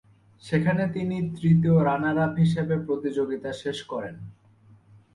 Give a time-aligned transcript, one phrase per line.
[0.43, 4.15] সেখানে তিনি তৃতীয় রানার আপ হিসাবে প্রতিযোগিতা শেষ করেন।